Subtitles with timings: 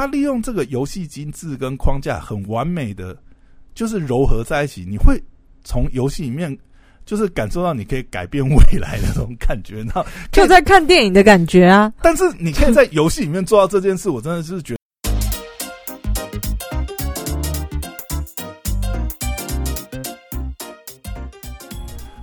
[0.00, 3.14] 它利用这个游戏机制跟框架很完美的，
[3.74, 5.22] 就是糅合在一起，你会
[5.62, 6.56] 从游戏里面
[7.04, 10.02] 就是感受到你可以改变未来的那种感觉，那
[10.32, 11.92] 就在看电影的感觉啊。
[12.00, 14.80] 但是你可以在游戏里面做到这件事，我真的是觉得。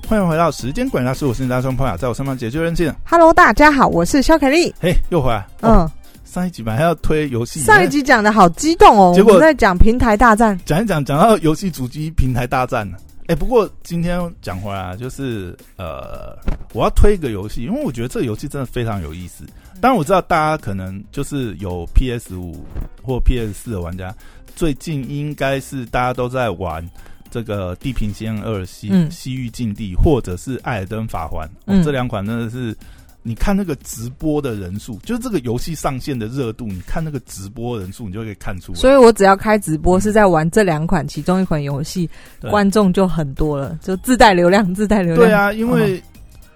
[0.10, 2.92] 欢迎回到时间管理大师，我是你大兄朋友，在我身旁解救人性。
[3.06, 4.74] Hello，大家好，我是肖凯丽。
[4.80, 5.46] 嘿，又回来。
[5.62, 5.92] 嗯，哦，
[6.28, 10.60] 上一集本来要推游戏，上一集讲的好激动哦，结果在讲平台大战。
[10.66, 12.98] 讲一讲，讲到游戏主机平台大战了。
[13.28, 16.38] 哎、不过今天讲回来啊，就是呃，
[16.74, 19.46] 我要推一个游戏，因为我觉得这个游戏真的非常有意思。
[19.80, 22.66] 当然我知道大家可能就是有 PS 五
[23.02, 24.14] 或 PS 四的玩家，
[24.54, 26.86] 最近应该是大家都在玩
[27.32, 31.50] 这个《地平线二西》嗯西域禁地》或者是《艾尔登法环》
[31.84, 32.76] 这两款真的是。
[33.24, 38.78] 你看那个直播的人数，就是这个游戏上线的热度，你看那个直播人数，你就可以看出来。
[38.80, 42.10] 所以我只要开直播是在玩这两款其中一款游戏，
[42.50, 45.28] 观众就很多了，就自带流量，自带流量。
[45.28, 46.02] 对啊，因为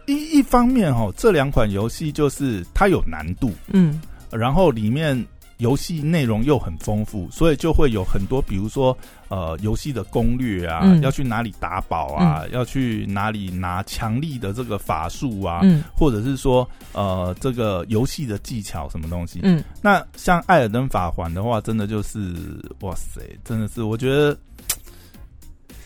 [0.05, 5.13] 一一方面哦，这两款游戏就是它有难度，嗯然后里面
[5.61, 8.97] 游戏内容又很丰富，所以就会有很多，比如说
[9.29, 19.39] 呃游戏的攻略啊，嗯要去哪里打宝啊，要去哪里拿强力的这个法术啊，嗯或者是说呃这个游戏的技巧什么东西。
[19.43, 22.35] 嗯，那像《艾尔登法环》的话，真的就是
[22.79, 24.35] 哇塞，真的是我觉得。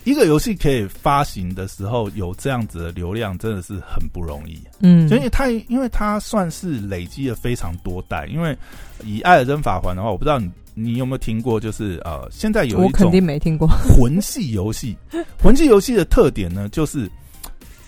[0.06, 4.61] 一个游戏可以发行的时候有这样子的流量，真的是很不容易。
[4.80, 8.28] 嗯，所以它因为它算是累积了非常多代。
[8.28, 8.56] 因为
[9.03, 13.67] 以《艾尔登法环》的话，我不知道你你有没有听过，就是呃，现在有我肯一种定没听过。
[13.67, 14.95] 魂系游戏。
[15.42, 17.09] 魂系游戏的特点呢，就是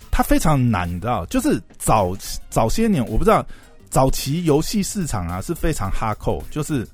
[0.09, 2.17] 它非常难，你知道，就是早
[2.49, 3.45] 早些年我不知道，
[3.91, 6.87] 早期游戏市场啊是非常哈扣，就是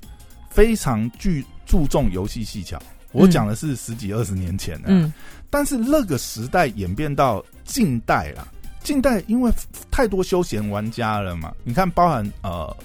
[0.50, 2.78] 非常具注重游戏技巧。
[3.14, 5.10] 我嗯讲的是十几二十年前的、嗯。
[5.48, 8.46] 但是那个时代演变到近代啦，
[8.82, 9.52] 近代因为
[9.90, 12.76] 太多休闲玩家了嘛，你看包含呃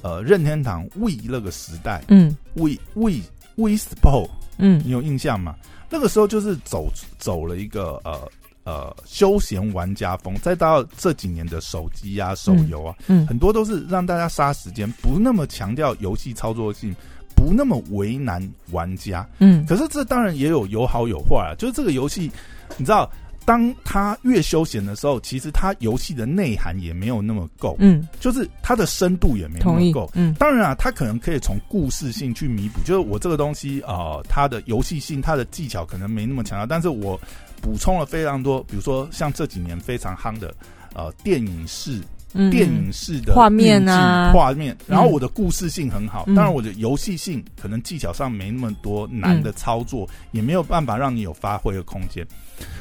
[0.00, 3.20] 呃任天堂 We 那个时代嗯，We We
[3.56, 4.80] We Sport，嗯。
[4.84, 5.56] 你有印象吗？
[5.90, 6.88] 那个时候就是走
[7.18, 8.30] 走了一个呃
[8.62, 13.26] 呃休闲玩家风，再到这几年的手机啊、手游啊，嗯。
[13.26, 16.94] 很多都是让大家杀时间，不那么强调游戏操作性，
[17.38, 19.24] 不那么为难玩家。
[19.38, 22.28] 嗯可是这当然也有有好有坏啊，就是这个游戏，
[22.76, 23.08] 你知道，
[23.44, 30.10] 当他越休闲的时候，其实它游戏的内涵也没有那么够，嗯，就是它的深度也没那么够。。
[30.14, 37.18] 嗯当然啊，它可能可以从故事性去弥补，就是我这个东西啊、呃它的游戏性、它的技巧可能没那么强调，但是我
[37.62, 40.52] 补充了非常多，比如说像这几年非常夯的
[40.94, 42.04] 呃电影式嗯，
[42.50, 52.26] 电影式的画面啊画面，然后我的故事性很好，嗯当然我的游戏性可能技巧上没那么多难的操作，也没有办法让你有发挥的空间。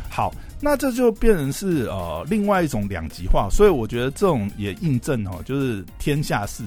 [0.09, 6.63] 好，那这就变成是呃另外一种两极化，所以我觉得这种也印证哦，就是天下事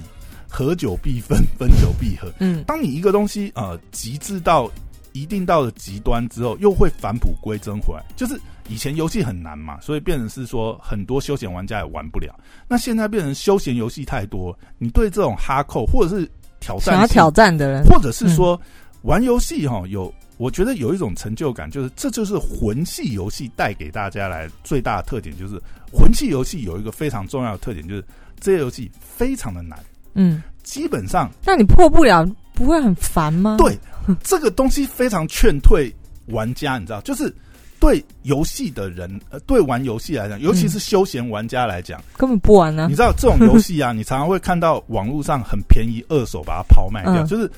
[0.48, 2.32] 合久必分，分久必合。
[2.38, 4.70] 嗯当你一个东西呃极致到
[5.12, 8.04] 一定到了极端之后，又会返璞归真回来。
[8.14, 8.40] 就是
[8.70, 12.32] 以前游戏很难嘛，所以变成是说很多休闲玩家也玩不了。
[12.68, 18.58] 那现在变成休闲游戏太多，你对这种哈扣或者是挑战性想要挑战的人，或者是说、
[19.02, 25.60] 玩游戏哈，有我觉得有一种成就感，就是这就是魂系游戏带给大家来最大的特点，就是
[25.92, 28.04] 魂系游戏有一个非常重要的特点，就是
[28.38, 29.78] 这些游戏非常的难，
[30.14, 33.56] 嗯，基本上那你破不了，不会很烦吗？
[33.58, 33.76] 对
[34.22, 35.92] 这个东西非常劝退
[36.28, 37.34] 玩家，你知道，就是
[37.80, 42.94] 对游戏的人，呃，对玩游戏来讲，尤其是休闲玩家来讲，根本不玩呢你。
[42.94, 47.50] 知道这种游戏啊， 你常常会看到网络上很便宜二手把它抛卖掉，嗯就是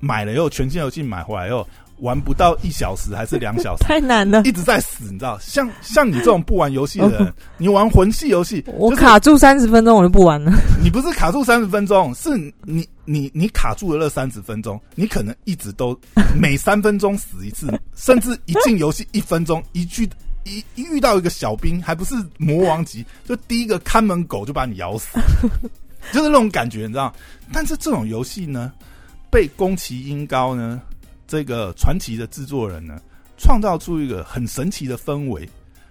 [0.00, 1.66] 买了以后全新游戏买回来以后
[1.98, 5.38] 玩不到一小时还是两小时， 太难了，一直在死，你知道？
[5.40, 10.52] 像像你这种不玩游戏的人， 你玩魂系游戏，就是我卡住三十分钟我就不玩了。
[10.82, 12.30] 你不是卡住三十分钟，是
[12.64, 15.98] 你你你卡住了那三十分钟，你可能一直都
[16.34, 20.08] 每三分钟死一次，甚至一进游戏一分钟，一句
[20.44, 25.18] 一一遇到一个小兵，还不是魔王级，就第一个看门狗就把你咬死，
[26.12, 27.14] 就是那种感觉，你知道？
[27.52, 28.72] 但是这种游戏呢，
[29.30, 30.80] 被宫崎英高呢
[31.32, 33.00] 这个传奇的制作人呢，
[33.38, 35.48] 创造出一个很神奇的氛围，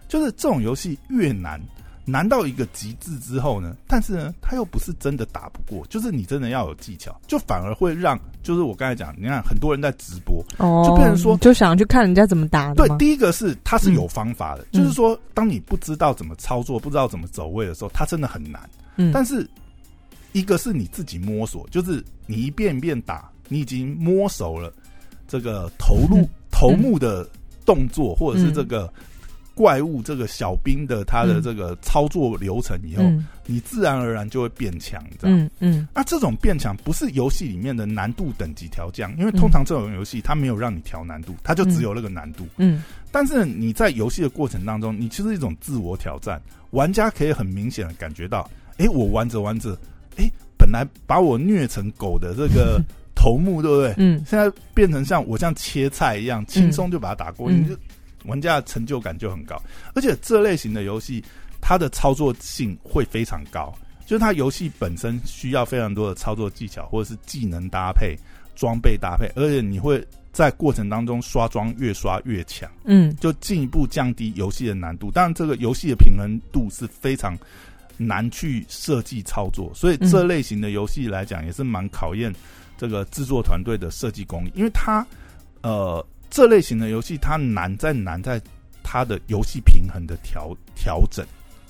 [0.07, 1.59] 就是这种游戏越难。
[2.05, 18.61] 难到一个极致之后呢，但是呢，他又不是真的打不过，就是你真的要有技巧，就反而会让，就是我刚才讲，你看很多人在直播，哦，就变成说就想去看人家怎么打的对，第一个是他是有方法的，嗯就是说，当你不知道怎么操作、不知道怎么走位的时候，它真的很难。
[18.95, 19.49] 嗯，但是
[20.33, 24.73] 一个是你自己摸索，就是你一遍一遍打，你已经摸熟了
[25.31, 26.30] 这个投入嗯。
[26.51, 27.25] 头目的
[27.66, 28.92] 动作，或者是这个
[29.56, 31.42] 怪物这个小兵的他的嗯。
[31.42, 33.25] 这个操作流程以后，嗯。
[33.45, 35.39] 你自然而然就会变强，这样。
[35.39, 35.88] 嗯嗯。
[35.95, 42.45] 那这种变强不是游戏里面的难度等级调降，因为通常这种游戏它没有让你调难度，它就只有那个难度。
[42.57, 42.83] 嗯。
[43.10, 46.42] 但是你在游戏的过程当中，你其实一种自我挑战，
[46.72, 49.78] 玩家可以很明显的感觉到，哎，我玩着玩着，
[50.18, 52.81] 哎，本来把我虐成狗的这个
[53.21, 53.94] 头目，对不对？
[53.97, 57.77] 嗯现在变成像我像切菜一样，轻松就把它打过，嗯你就
[58.25, 59.62] 玩家的成就感就很高。
[59.94, 61.23] 而且这类型的游戏，
[61.62, 63.71] 它的操作性会非常高，
[64.07, 68.18] 就是它游戏本身需要非常多的操作技巧，或者是技能搭配、
[68.56, 75.12] 装备搭配，而且你会在过程当中刷装越刷越强，嗯就进一步降低游戏的难度。
[75.12, 77.38] 当然，这个游戏的平衡度是非常
[77.97, 82.33] 难去设计操作，所以这类型的游戏来讲，也是蛮考验
[82.81, 85.06] 这个制作团队的设计工艺，因为它
[85.62, 88.42] 呃这类型的游戏它难在难在
[88.81, 91.24] 它的游戏平衡的调调整，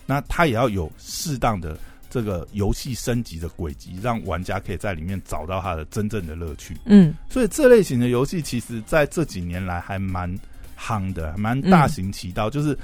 [0.06, 1.78] 那它也要有适当的
[2.10, 6.78] 这个游戏升级的轨迹，让玩家可以在里面找到它的真正的乐趣。
[6.86, 10.34] 嗯所以这类型的游戏，其实在这几年来还蛮
[10.80, 12.78] 夯的，还蛮大行其道，就是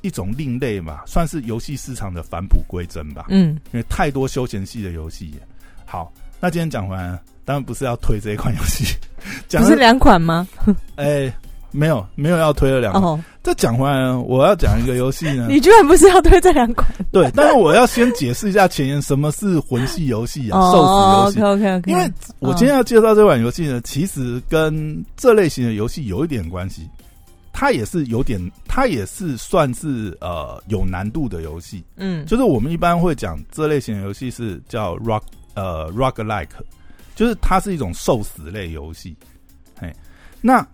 [0.00, 3.26] 一种另类嘛，算是游戏市场的返璞归真吧。
[3.28, 5.32] 嗯因为太多休闲系的游戏。
[5.84, 8.84] 好，那今天讲完了，当然不是要推这一款游戏，
[9.56, 10.46] 不是两款吗？
[10.96, 11.32] 哎、
[11.70, 13.02] 没有没有要推了两款。
[13.04, 16.86] 哦，这讲回来呢，我要讲一个游戏呢， 你居然不是要推这两款？
[17.12, 21.52] 对，但是我要先解释一下前言，什么是魂系游戏啊，寿哦司游戏。
[21.54, 22.10] ，OK OK OK，因为
[22.40, 26.88] 我今天要介绍这款游戏呢，其实跟这类型的游戏有一点关系。
[27.58, 28.38] 它也是有点，
[28.68, 31.82] 它也是算是呃有难度的游戏。
[31.96, 35.22] 嗯就是我们一般会讲这类型的游戏是叫 rock
[35.54, 36.50] 呃 rock like，
[37.16, 39.16] 就是它是一种受死类游戏。
[39.80, 39.92] 嘿，
[40.40, 40.64] 那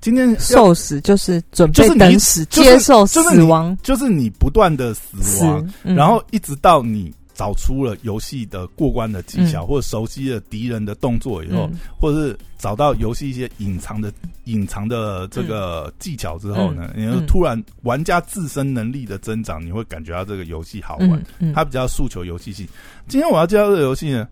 [0.00, 14.10] 今天受死就是准备等死，就是接受死亡，就是你不断的死死亡，，嗯然后一直到你找出了游戏的过关的技巧，嗯或者熟悉了敌人的动作以后，嗯或者是找到游戏一些隐藏的
[14.44, 21.22] 隐藏的这个技巧之后呢，嗯你就突然玩家自身能力的增长，你会感觉到这个游戏好玩。
[21.54, 22.66] 它比较诉求游戏性。
[23.06, 24.26] 今天我要介绍这个游戏呢，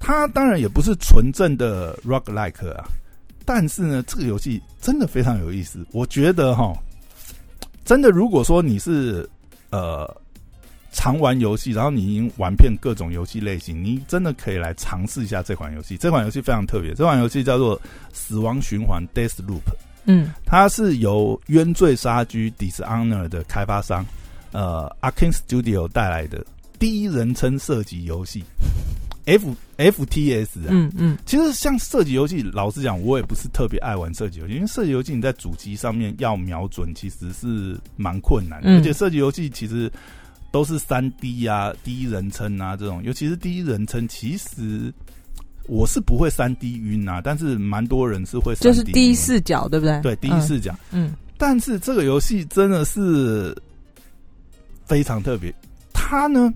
[0.00, 2.88] 它当然也不是纯正的 rock like 啊，
[3.44, 5.86] 但是呢，这个游戏真的非常有意思。
[5.92, 6.72] 我觉得哈，
[7.84, 9.28] 真的如果说你是
[9.70, 10.12] 呃
[10.90, 15.96] 常玩游戏，然后你已经玩遍各种游戏类型，你真的可以来尝试一下这款游戏。
[15.96, 17.78] 这款游戏非常特别，这款游戏叫做
[18.12, 19.62] 《死亡循环》（Death Loop）。
[20.06, 24.04] 嗯它是由《冤罪杀局》（Dishonor） 的开发商
[24.50, 26.44] 呃 Arkane Studio 带来的
[26.78, 28.42] 第一人称射击游戏
[29.36, 30.68] F FTS 啊。
[30.70, 38.68] 嗯嗯其实像射击游戏，老实讲，我也不是特别爱玩射击游戏，因为射击游戏你在主机上面要瞄准，其实是蛮困难的。
[38.68, 39.90] 嗯而且射击游戏其实
[40.50, 44.92] 都是三 D 啊、第一人称啊这种，尤其是第一人称，其实
[45.68, 50.00] 我是不会三 D 晕啊，但是蛮多人是会3 D 就是第一视角，对不对？
[50.02, 50.74] 对第一视角。
[50.90, 53.56] 嗯，但是这个游戏真的是
[54.84, 55.54] 非常特别。
[55.92, 56.52] 它呢，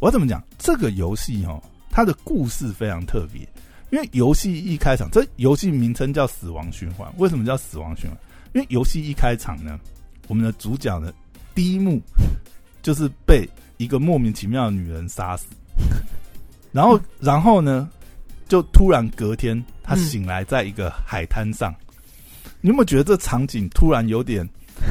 [0.00, 0.42] 我要怎么讲？
[0.58, 1.62] 这个游戏哦，
[1.94, 3.48] 它的故事非常特别。
[3.90, 7.08] 因为游戏一开场，这游戏名称叫《死亡循环》。
[7.16, 8.18] 为什么叫死亡循环？
[8.52, 9.78] 因为游戏一开场呢，
[10.26, 11.12] 我们的主角呢，
[11.54, 12.02] 第一幕
[12.82, 15.46] 就是被一个莫名其妙的女人杀死，
[16.72, 17.88] 然后，然后呢，
[18.48, 21.72] 就突然隔天他嗯醒来在一个海滩上。
[22.60, 24.44] 你有没有觉得这场景突然有点，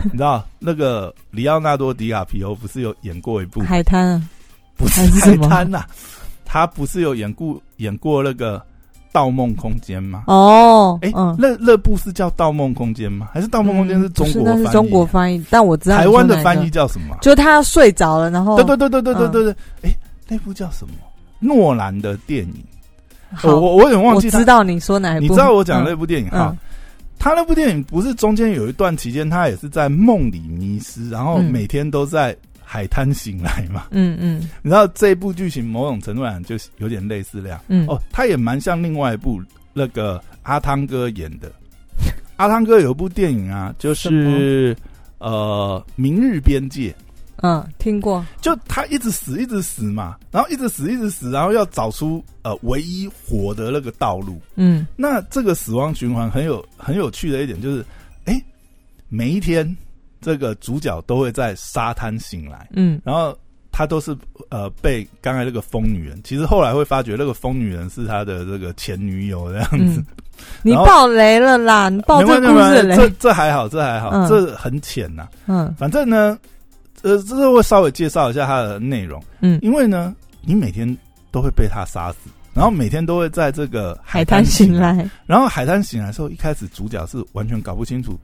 [0.06, 4.30] 你知道那个里奥纳多·迪卡皮欧不是有演过一部海滩啊，
[4.78, 5.86] 不是海滩呐、
[6.54, 8.60] 他不是有演过演过那个
[9.12, 10.26] 《盗梦空间》吗？
[10.28, 13.28] 哦，哎、嗯，那那部是叫《盗梦空间》吗？
[13.34, 14.62] 还是《盗梦空间》是中国翻译？
[14.62, 19.96] 那是中国翻译，但我知道台湾的翻译，叫什么啊、就他睡着了，然后对对对对对对对对，嗯哎、
[20.28, 20.94] 那部叫什么？
[21.40, 22.64] 诺兰的电影，
[23.42, 26.50] 我我我有点忘记他知道你说哪一部，你知道我讲的那嗯部电影哈？
[26.52, 26.58] 嗯
[27.18, 32.36] 他那部电影不是中间有一段期间，他也是在梦里迷失，然后嗯每天都在
[32.74, 33.86] 海滩醒来嘛？
[33.92, 39.40] 嗯嗯你知道这一部剧情某种程度上就是有点类似那样嗯，哦，他也蛮像另外一部
[39.74, 41.52] 那个阿汤哥演的。
[42.38, 44.76] 阿汤哥有一部电影啊，就是
[45.20, 46.90] 呃《明日边界》。
[47.44, 54.42] 嗯，听过，就他一直死，一直死嘛，然后一直死，一直死，然后要找出呃唯一活的那个道路。
[54.56, 57.86] 嗯那这个死亡循环很有很有趣的一点就是，
[58.26, 58.34] 哎、
[59.10, 59.64] 每一天
[60.24, 63.00] 这个主角都会在沙滩醒来，嗯。
[63.04, 63.38] 然后
[63.72, 64.16] 他都是
[64.50, 70.00] 呃被刚才那个疯女人，其实后来会发觉那个疯女人是他的这个前女友这样子。
[70.00, 70.06] 嗯。
[70.64, 71.90] 你爆雷了啦！
[71.90, 72.82] 你爆没这故事。
[72.82, 75.74] 雷，这这还好，这还好，嗯这很浅呐、嗯。
[75.78, 76.38] 反正呢，
[77.04, 80.98] 呃，这是会稍微介绍一下它的内容，嗯，因为呢，你每天
[81.32, 88.20] 都会被他杀死，然后每天都会在这个海滩醒，来，然后海滩醒来的时候，一开始主角是完全搞不清楚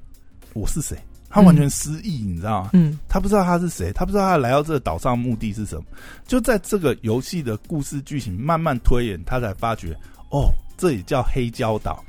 [0.53, 0.97] 我是谁，
[1.29, 2.71] 他完全失忆，你知道吗？
[2.73, 5.83] 嗯他不知道他是谁，他不知道他来到这个岛上目的是什么。
[6.27, 9.95] 就在这个游戏的故事剧情慢慢推演，他才发觉，
[10.31, 12.03] 哦，这里叫黑礁岛。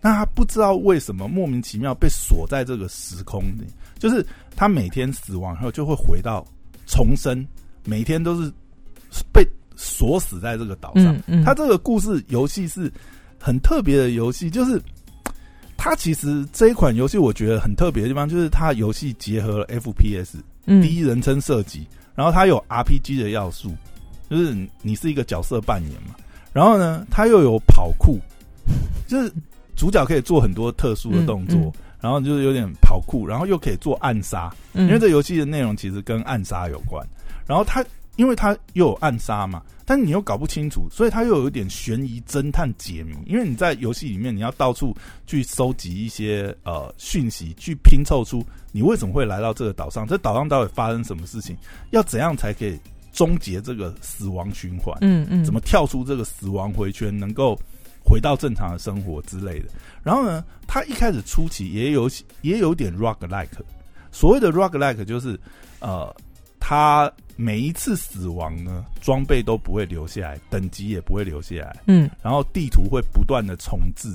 [0.00, 3.66] 那他不知道为什么莫名其妙被锁在这个时空里，
[3.98, 4.26] 就是
[4.56, 6.44] 他每天死亡后就会回到
[6.86, 7.46] 重生，
[7.84, 8.52] 每天都是
[9.32, 11.14] 被锁死在这个岛上。
[11.18, 12.92] 嗯嗯，它这个故事游戏是
[13.38, 14.82] 很特别的游戏，就是
[15.84, 20.36] 它其实这一款游戏我觉得很特别的地方，就是它游戏结合了 FPS
[20.66, 20.80] 嗯。
[20.80, 21.84] 第一人称射击，
[22.14, 23.72] 然后它有 RPG 的要素，
[24.30, 26.14] 就是你是一个角色扮演嘛，
[26.52, 28.16] 然后呢，它又有跑酷，
[29.08, 29.32] 就是
[29.74, 31.72] 主角可以做很多特殊的动作，嗯嗯。
[32.00, 34.86] 然后就是有点跑酷，然后又可以做暗杀，嗯。
[34.86, 37.04] 因为这游戏的内容其实跟暗杀有关。
[37.44, 37.84] 然后它
[38.16, 43.16] 因为他又有暗杀嘛，但你又搞不清楚，所以他又有一点悬疑侦探解谜。
[43.26, 44.94] 因为你在游戏里面，你要到处
[45.26, 51.56] 去收集一些呃讯息，去拼凑出你为什么会来到这个岛上，这岛上到底发生什么事情，
[51.90, 52.78] 要怎样才可以
[53.12, 54.96] 终结这个死亡循环。
[55.00, 57.58] 嗯嗯，怎么跳出这个死亡回圈，能够
[58.04, 59.66] 回到正常的生活之类的。
[60.02, 62.10] 然后呢，他一开始初期也有
[62.42, 63.64] 也有点 rock like，
[64.10, 65.38] 所谓的 rock like 就是
[65.80, 66.14] 呃，
[66.72, 74.08] 它每一次死亡呢，装备都不会留下来，等级也不会留下来，嗯然后地图会不断的重置，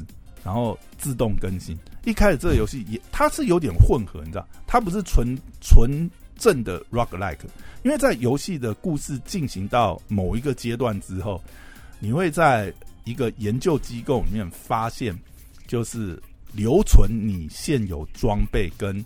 [0.44, 1.78] 然后自动更新。
[2.04, 7.46] 一开始这个游戏也它是有点混合，你知道，它不是纯纯正的 rock like，
[7.84, 11.40] 因为在游戏的故事进行到某一个阶段之后，
[12.00, 12.74] 你会在
[13.04, 15.16] 一个研究机构里面发现，
[15.68, 16.20] 就是
[16.54, 19.06] 留存你现有装备跟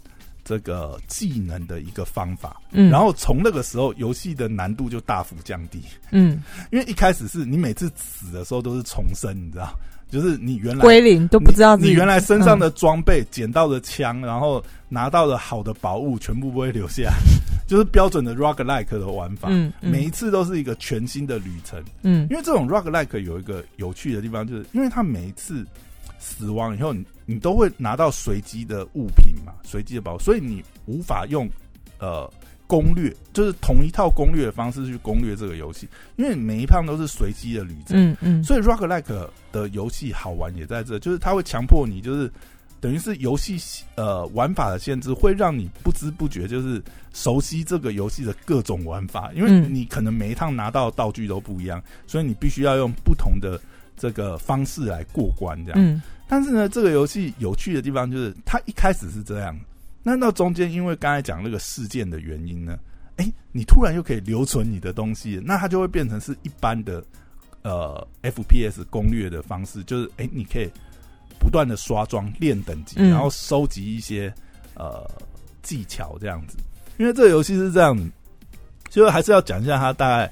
[0.52, 2.60] 这个技能的一个方法。
[2.72, 5.82] 嗯，然后从那个时候，游戏的难度就大幅降低。
[6.12, 9.74] 嗯 因为一开始是你每次死的时候都是重生，你知道，
[10.10, 17.14] 就是你原来归零都不知道你你原来身上的装备、捡到的枪，然后拿到的好的宝物，全部不会留下，
[17.66, 19.48] 就是标准的 rock like 的玩法。
[19.52, 21.82] 嗯嗯每一次都是一个全新的旅程。
[22.04, 25.66] 嗯因为这种 rock like 有一个有趣的地方，就是因为它每一次
[26.22, 31.50] 死亡以后，你你都会拿到随机的物品嘛，随机的宝，所以你无法用
[32.00, 32.32] 呃
[32.68, 37.98] 攻略，就是同一套攻略的方式去攻略这个游戏，因为每一趟都是随机的旅程。
[37.98, 42.32] 嗯嗯，所以 rock like 的游戏好玩也在这，就是它会强迫你，就是
[42.80, 46.82] 等于是游戏呃玩法的限制，会让你不知不觉就是
[47.14, 49.74] 熟悉这个游戏的各种玩法，因为嗯。
[49.74, 53.60] 你可能每一趟拿到道具都不一样，所以你必须要用不同的
[54.02, 55.80] 这个方式来过关这样。
[55.80, 59.54] 嗯但是呢，这个游戏有趣的地方就是，它一开始是这样，
[60.02, 62.80] 那到中间因为刚才讲那个事件的原因呢，
[63.18, 67.04] 哎、你突然又可以留存你的东西，那它就会变成是一般的
[67.64, 70.70] 呃 FPS 攻略的方式，就是哎、诶你可以
[71.38, 74.34] 不断的刷装练等级，嗯然后收集一些
[74.76, 75.06] 呃
[75.62, 76.56] 技巧这样子。
[76.98, 78.10] 因为这个游戏是这样子，
[78.90, 80.32] 就是还是要讲一下它大概。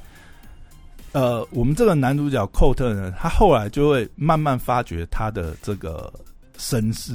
[1.11, 6.11] 呃，我们这个男主角寇特呢，他后来就会慢慢发掘他的这个
[6.57, 7.13] 身世，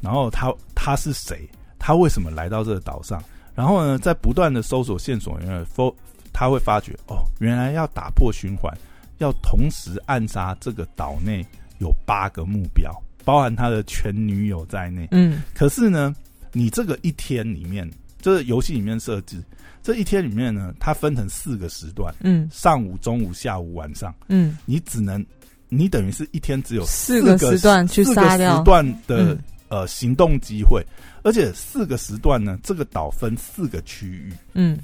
[0.00, 3.22] 然后他他是谁，他为什么来到这个岛上，
[3.54, 5.94] 然后呢，在不断的搜索线索，因为否
[6.32, 8.72] 他会发觉哦，原来要打破循环，
[9.18, 11.44] 要同时暗杀这个岛内
[11.78, 12.90] 有八个目标，
[13.24, 15.06] 包含他的前女友在内。
[15.12, 16.14] 嗯可是呢，
[16.52, 17.88] 你这个一天里面，
[18.20, 19.42] 这游戏里面设置，
[19.90, 22.14] 这一天里面呢，它分成四个时段。
[22.20, 22.48] 嗯。
[22.52, 25.24] 上午、中午、下午、晚上，嗯，你只能，
[25.68, 28.58] 你等于是一天只有四个个时段去四个杀掉。
[28.58, 29.38] 时段的、嗯。
[29.68, 30.84] 呃行动机会，
[31.24, 34.78] 而且四个时段呢，这个岛分四个区域，嗯。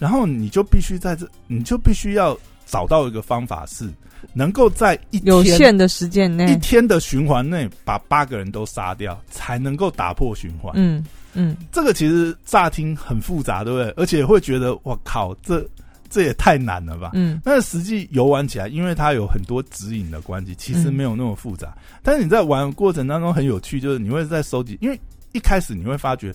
[0.00, 3.88] 然后你就必须在这，你就必须要找到一个方法是
[4.32, 6.52] 能够在一天有限的时间内。
[6.52, 10.72] 一，天的循环内把八个人都杀掉，才能够打破循环。
[10.76, 13.90] 嗯嗯这个其实乍听很复杂，对不对？
[13.96, 15.66] 而且会觉得我靠，这
[16.10, 17.10] 这也太难了吧？
[17.14, 21.74] 嗯但是实际游玩起来，因为它有很多指引的关系，其实嗯没有那么复杂。
[22.02, 25.00] 但是你在玩的过程当中很有趣，就是你会在收集，因为
[25.32, 26.34] 一开始你会发觉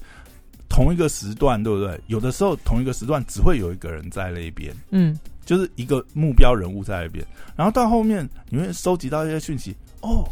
[0.67, 1.99] 同一个时段，对不对？
[2.07, 7.25] 有的时候同一个时段只会有一个人在那边，嗯就是一个目标人物在那边。
[7.55, 10.27] 然后到后面你会收集到一些讯息，哦，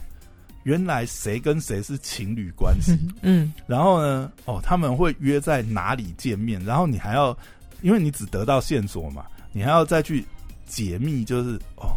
[0.65, 6.60] 原来谁跟谁是情侣关系， 嗯然后呢，哦，他们会约在哪里见面？
[6.65, 7.38] 然后你还要，
[7.81, 10.25] 因为你只得到线索嘛，你还要再去
[10.65, 11.93] 解密，就是哦，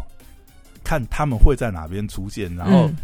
[0.83, 2.95] 看他们会在哪边出现，然后嗯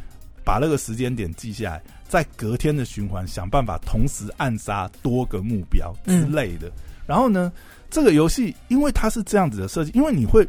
[0.44, 6.72] 把那个时间点记下来，在隔天的循环想办法同时暗杀多个目标之类的。
[7.08, 7.52] 然后呢，
[7.90, 10.48] 这个游戏因为它是这样子的设计，因为你会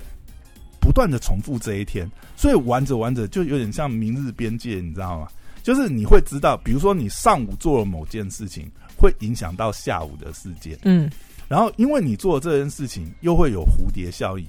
[0.86, 5.26] 不断的重复这一天，所以玩着玩着就有点像明日边界，你知道吗？
[5.64, 10.78] 就是你会知道，比如说你上午做了某件事情，会影响到下午的事件。
[10.84, 11.10] 嗯
[11.48, 14.46] 然后因为你做这件事情，又会有蝴蝶效应。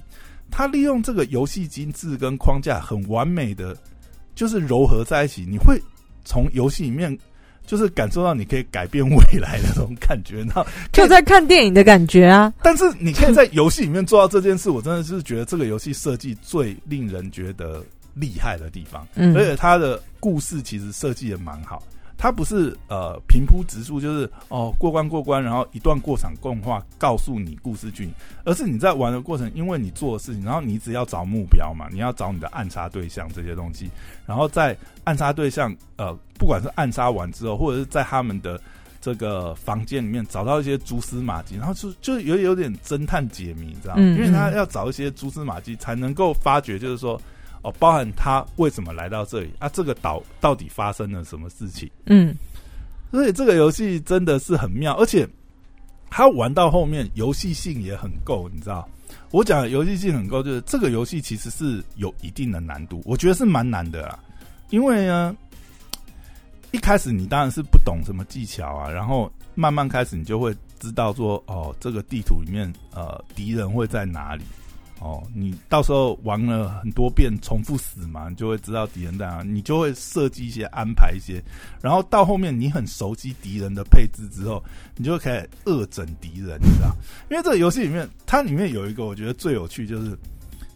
[0.48, 3.76] 他利用这个游戏机制跟框架，很完美的
[4.36, 5.44] 就是糅合在一起。
[5.44, 5.76] 你会
[6.24, 7.18] 从游戏里面
[7.68, 10.38] 就是感受到你可以改变未来的那种感觉。
[10.38, 12.52] 然后，就在看电影的感觉啊。
[12.62, 17.84] 但是你可以在游戏里面做到这件事，我真的是觉得这个游戏设计最令人觉得
[18.14, 19.06] 厉害的地方。
[19.14, 21.82] 嗯而且它的故事其实设计也蛮好，
[22.18, 28.10] 它不是呃平铺直述，就是哦过关过关，然后一段过场动画告诉你故事剧，
[28.44, 33.88] 而是你在玩的过程，因为你做的事情，然后你只要找目标嘛，你要找你的暗杀对象这些东西，
[34.26, 38.60] 然后在暗杀对象呃不管是暗杀完之后，或者是在他们的
[39.00, 44.02] 这个房间里面找到一些蛛丝马迹，然后就就有有点侦探解谜，你知道吗？
[44.02, 47.20] 因为他要找一些蛛丝马迹，才能够发觉，就是说。
[47.62, 49.68] 哦，包含他为什么来到这里啊？
[49.68, 51.90] 这个岛到底发生了什么事情？
[52.06, 52.34] 嗯
[53.10, 55.26] 所以这个游戏真的是很妙，而且
[56.10, 58.86] 他玩到后面游戏性也很够，你知道？
[59.30, 64.18] 我讲的游戏性很够，就是这个游戏其实是有一定的难度，我觉得是蛮难的啦。
[64.68, 65.34] 因为呢，
[66.70, 74.44] 一开始你当然是不懂什么技巧啊，然后慢慢开始你就会知道说，哦，这个地图里面呃敌人会在哪里。
[75.00, 81.40] 哦，你到时候玩了很多遍，重复死嘛，你就会知道敌人在哪，你就会设计一些安排一些，
[81.80, 84.60] 然后到后面你很熟悉敌人的配置之后，
[84.96, 86.96] 你就可以恶整敌人，你知道？
[87.30, 90.18] 因为这个游戏里面，它里面有一个我觉得最有趣，就是，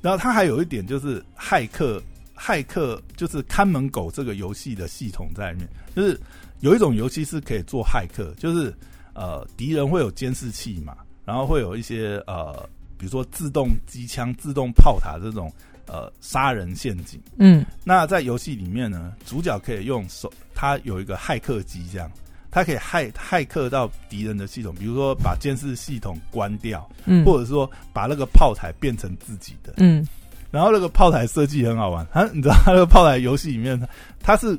[0.00, 2.00] 然后它还有一点就是骇客，
[2.37, 6.21] 骇客就是看门狗这个游戏的系统在里面，就是
[6.61, 8.73] 有一种游戏是可以做骇客，就是
[9.15, 12.69] 呃敌人会有监视器嘛，然后会有一些呃。
[13.02, 15.52] 比如说自动机枪、自动炮塔这种
[15.88, 17.67] 呃杀人陷阱，嗯。
[17.82, 22.08] 那在游戏里面呢，主角可以用手，他有一个骇客机，这样，
[22.49, 27.25] 他可以骇骇客到敌人的系统，比如说把监视系统关掉，嗯。
[27.25, 29.75] 或者说把那个炮台变成自己的。
[29.78, 30.06] 嗯。
[30.52, 33.76] 然后那个炮台设计很好玩，他你知道它那个炮台游戏里面，
[34.21, 34.56] 它是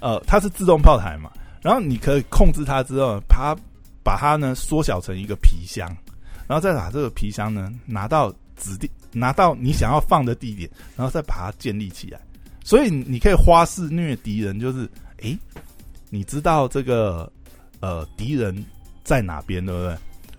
[0.00, 1.30] 呃它是自动炮台嘛，
[1.62, 3.56] 然后你可以控制它之后，把它
[4.02, 5.88] 把它呢缩小成一个皮箱，
[6.46, 12.20] 然后再把这个皮箱呢拿到指定拿到你想要放的地点，然后再把它建立起来。
[12.62, 15.38] 所以你可以花式虐敌人，就是诶，
[16.10, 17.30] 你知道这个
[17.80, 18.64] 呃敌人
[19.02, 19.88] 在哪边，对不对？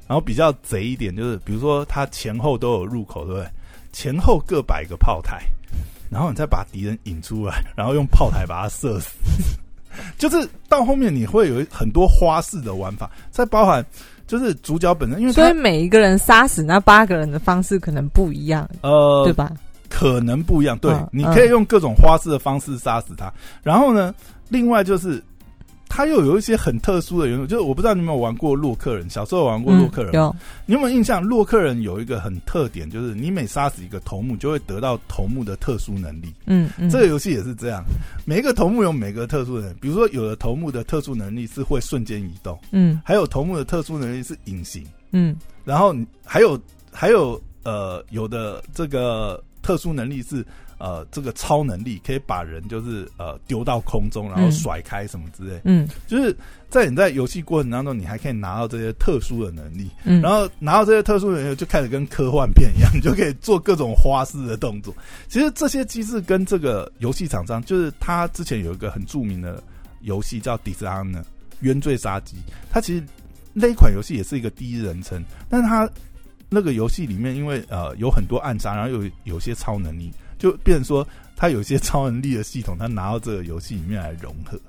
[0.08, 3.50] 然后比较贼一点，就是比如说他前后都有入口，对不对？
[3.91, 5.41] 前后各摆个炮台，
[6.12, 9.10] 然后你再把敌人引出来，然后用炮台把他射死。
[10.18, 13.86] 就是到后面你会有很多花式的玩法，再包含
[14.28, 19.52] 就是主角本身，因为他所以每一个人杀死那八个人的方式可能不一样，呃对吧？
[19.90, 23.32] 可能不一样，对，嗯你可以用各种花式的方式杀死他。
[23.64, 24.14] 然后呢，
[24.50, 25.24] 另外就是
[25.96, 31.24] 他又有一些很特殊的元素，就是我不知道你有没有玩过洛克人，小时候玩过洛克人，嗯有，你有没有印象？
[31.24, 36.34] 洛克人有一个很特点，就是你每杀死一个头目，就会得到头目的特殊能力。
[36.48, 37.82] 嗯嗯，这个游戏也是这样，
[38.26, 46.60] 每一个头目有每个特殊能力，比如说有的头目的特殊能力是会瞬间移动，嗯还有头目的特殊能力是隐形，嗯然后还有
[46.92, 50.46] 还有呃有的这个特殊能力是
[50.78, 55.88] 呃这个超能力可以把人就是呃丢到空中，然后嗯甩开什么之类，嗯。
[56.08, 56.36] 就是
[56.70, 64.94] 在你在游戏过程当中，你还可以拿到这些特殊的能力，嗯，然后拿到这些特殊能力，就开始跟科幻片一样，你就可以做各种花式的动作。
[65.28, 69.62] 其实这些机制跟这个游戏厂商，就是他之前有一个很著名的
[70.02, 71.14] 游戏叫《Dishonor》
[71.62, 72.36] 冤罪杀机，
[72.70, 73.04] 它其实
[73.54, 75.90] 那一款游戏也是一个第一人称，但是它
[76.50, 80.12] 那个游戏里面因为呃有很多暗杀，然后有有些超能力，
[80.46, 84.60] 就变成说他有一些超能力的系统，他拿到这个游戏里面来融合。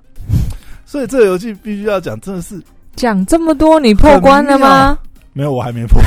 [0.87, 2.63] 所以这个游戏必须要讲，真的是
[2.95, 4.99] 讲这么多，你破关了吗？
[5.33, 6.01] 没有，我还没破，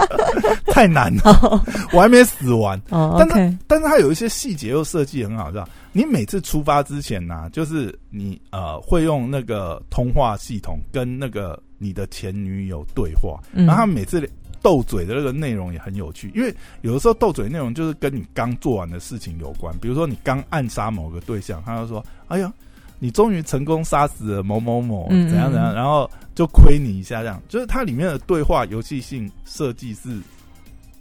[0.72, 1.62] 太难了，
[1.92, 2.80] 我还没死完。
[2.88, 5.68] 哦但，OK，但是它有一些细节又设计很好，知道？
[5.92, 14.26] 你每次出发之前呢、就是你呃会用那个通话系统跟那个你的前女友对话，嗯然后他每次
[14.64, 22.50] 斗嘴的那个内容也很有趣，因为有的时候斗嘴内容就是跟你刚做完的事情有关，比如说你刚暗杀某个对象，他就说：“哎呀，
[22.98, 30.18] 你终于成功杀死了某某某，嗯怎样怎样。”嗯然后就亏你一下，这样就是它里面的对话游戏性设计是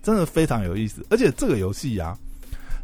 [0.02, 1.06] 真的非常有意思。
[1.10, 2.18] 而且这个游戏啊，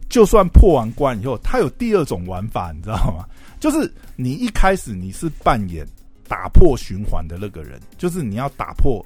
[0.07, 3.25] 就算破完关以后，它有第二种玩法，你知道吗？
[3.59, 5.85] 就是你一开始你是扮演
[6.25, 9.05] 打破循环的那个人，就是你要打破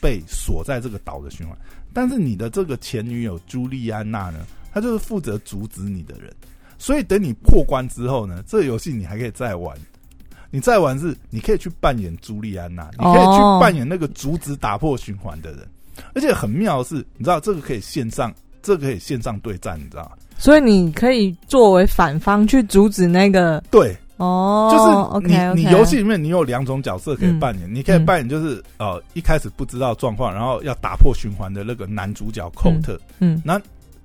[0.00, 1.56] 被锁在这个岛的循环。
[1.92, 6.32] 但是你的这个前女友朱莉安娜呢，她就是负责阻止你的人。
[6.78, 9.76] 所以等你破关之后呢，这个游戏你还可以再玩。
[10.50, 15.66] 你再玩是，你可以去扮演朱莉安娜，你可以去扮演那个阻止打破循环的人。
[16.14, 18.32] 而且很妙的是，你知道这个可以线上，
[18.62, 20.12] 这个可以线上对战，你知道吗？
[20.38, 32.98] 所以你可以作为反方去阻止那个对哦，就是你你游戏里面你有两种角色可以嗯扮演，你可以扮演就是呃一开始不知道状况，然后要打破循环的那个男主角寇特。
[33.18, 33.42] 嗯。
[33.44, 33.60] 那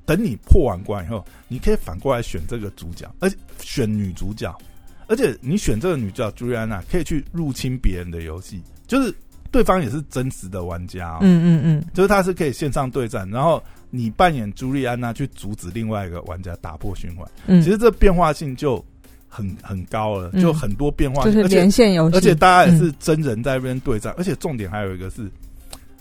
[0.05, 4.53] 等你破完关以后，你可以反过来选这个主角，而且选女主角，
[5.07, 9.13] 而且你选这个女主角朱莉安娜可以去入侵别人的游戏，就是
[9.51, 18.83] 对方也是真实的玩家、哦，嗯嗯嗯，就是他是可以线上对战，然后你扮演朱莉安娜去阻止另外一个玩家打破循环，嗯，其实这变化性就
[19.33, 25.31] 很很高了，嗯就很多变化性，就是连线游戏，而且大家也是真人在那边对战，而且重点还有一个是，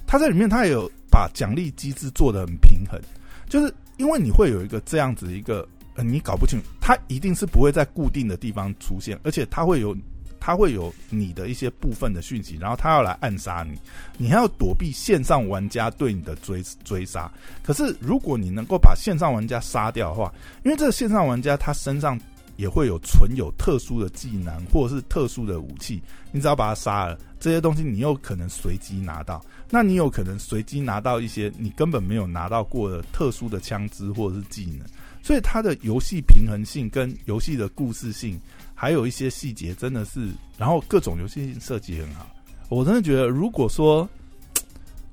[0.05, 3.01] 他在里面他也有把奖励机制做的很平衡，
[3.49, 5.64] 就是因为你会有一个这样子一个，
[5.95, 9.97] 呃，你搞不清楚，他一定是不会在固定的地方出现，而且他会有。
[10.43, 13.79] 他会有你的一些部分的讯息，然后他要来暗杀你，
[14.16, 17.31] 你还要躲避线上玩家对你的追追杀。
[17.62, 20.33] 可是如果你能够把线上玩家杀掉的话，
[20.64, 22.19] 因为这个线上玩家他身上
[22.61, 29.42] 也会有存有特殊的技能或者是特殊的武器，你只要把他杀了，这些东西你有可能随机拿到。
[29.70, 34.87] 那你有可能随机拿到一些你根本没有拿到过的特殊的枪支或者是技能，
[35.23, 38.38] 所以它的游戏平衡性跟游戏的故事性，
[38.75, 42.29] 还有一些细节真的是，然后各种游戏性设计很好。
[42.68, 44.09] 我真的觉得，如果说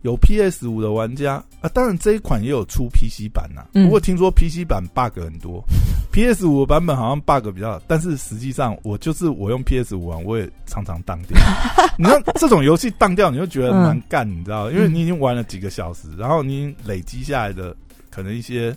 [0.04, 5.64] 有 PS 五的玩家啊，当然这一款也有出 PC 版呐、嗯不过听说 PC 版 bug 很多，
[6.14, 11.38] PS 五版本好像 bug 比较少，但是实际上我就是我用 PS 五玩，我也常常当掉。
[11.98, 17.76] 你看这种游戏当掉，你就觉得蛮干，你知道，因为你已经玩了几个小时，然后你累积下来的
[18.10, 18.76] 可能一些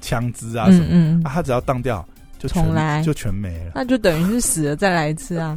[0.00, 2.06] 枪支啊什么，嗯嗯啊，，它只要当掉
[2.38, 3.72] 就全重来就全没了。
[3.74, 5.56] 那就等于是死了再来一次啊。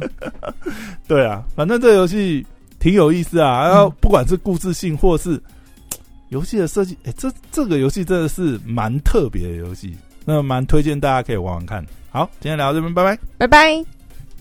[1.06, 2.44] 对啊，反正这游戏
[2.78, 3.68] 挺有意思啊。
[3.68, 5.40] 然后不管是故事性或是
[6.30, 11.84] 游戏的设计，哎、这这个游戏真的是蛮特别的游戏，那蛮推荐大家可以玩玩看。
[12.10, 13.18] 好，今天聊到这边，拜拜。
[13.38, 13.95] 拜拜。